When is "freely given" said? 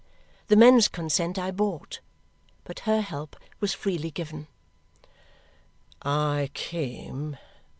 3.75-4.47